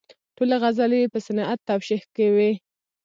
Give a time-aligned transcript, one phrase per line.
[0.35, 2.51] ټولې غزلې یې په صنعت توشیح کې وې.